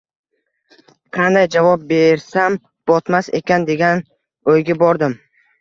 Qanday 1.17 1.45
javob 1.57 1.83
bersam 1.93 2.57
“botmas” 2.93 3.31
ekin 3.41 3.71
degan 3.71 4.03
o’yga 4.55 4.81
bordim. 4.85 5.19